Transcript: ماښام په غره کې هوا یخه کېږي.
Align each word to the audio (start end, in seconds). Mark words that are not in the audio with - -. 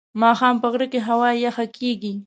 ماښام 0.21 0.55
په 0.61 0.67
غره 0.71 0.87
کې 0.91 0.99
هوا 1.07 1.29
یخه 1.45 1.65
کېږي. 1.77 2.13